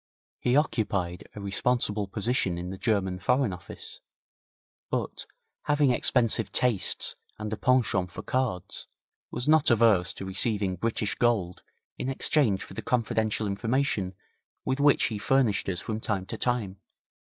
He 0.39 0.55
occupied 0.57 1.29
a 1.35 1.39
responsible 1.39 2.07
position 2.07 2.57
in 2.57 2.71
the 2.71 2.77
German 2.79 3.19
Foreign 3.19 3.53
Office, 3.53 4.01
but, 4.89 5.27
having 5.65 5.91
expensive 5.91 6.51
tastes 6.51 7.15
and 7.37 7.53
a 7.53 7.55
penchant 7.55 8.09
for 8.09 8.23
cards, 8.23 8.87
was 9.29 9.47
not 9.47 9.69
averse 9.69 10.11
to 10.15 10.25
receiving 10.25 10.75
British 10.75 11.13
gold 11.13 11.61
in 11.99 12.09
exchange 12.09 12.63
for 12.63 12.73
the 12.73 12.81
confidential 12.81 13.45
information 13.45 14.15
with 14.65 14.79
which 14.79 15.03
he 15.03 15.19
furnished 15.19 15.69
us 15.69 15.79
from 15.79 15.99
time 15.99 16.25
to 16.25 16.37
time. 16.39 16.79